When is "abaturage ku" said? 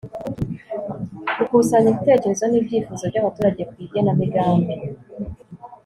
3.21-3.75